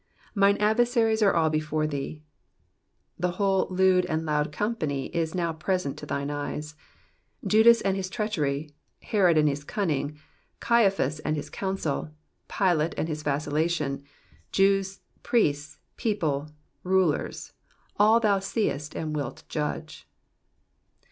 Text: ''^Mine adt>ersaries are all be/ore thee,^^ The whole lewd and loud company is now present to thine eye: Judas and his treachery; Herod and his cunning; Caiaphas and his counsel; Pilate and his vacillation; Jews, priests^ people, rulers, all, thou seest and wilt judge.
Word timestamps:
''^Mine 0.35 0.57
adt>ersaries 0.57 1.21
are 1.23 1.35
all 1.35 1.51
be/ore 1.51 1.85
thee,^^ 1.85 2.21
The 3.19 3.33
whole 3.33 3.67
lewd 3.69 4.03
and 4.07 4.25
loud 4.25 4.51
company 4.51 5.15
is 5.15 5.35
now 5.35 5.53
present 5.53 5.95
to 5.99 6.07
thine 6.07 6.31
eye: 6.31 6.59
Judas 7.45 7.81
and 7.81 7.95
his 7.95 8.09
treachery; 8.09 8.71
Herod 9.03 9.37
and 9.37 9.47
his 9.47 9.63
cunning; 9.63 10.17
Caiaphas 10.59 11.19
and 11.19 11.35
his 11.35 11.51
counsel; 11.51 12.09
Pilate 12.47 12.95
and 12.97 13.07
his 13.07 13.21
vacillation; 13.21 14.03
Jews, 14.51 15.01
priests^ 15.23 15.77
people, 15.97 16.49
rulers, 16.81 17.53
all, 17.97 18.19
thou 18.19 18.39
seest 18.39 18.95
and 18.95 19.15
wilt 19.15 19.43
judge. 19.49 20.07